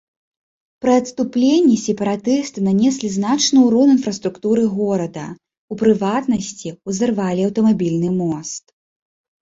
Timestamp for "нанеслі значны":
2.69-3.59